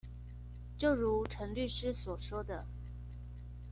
[0.79, 2.65] 就如陳律師所說的